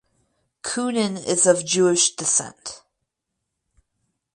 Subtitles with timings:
[0.63, 2.81] Koonin is of Jewish descent.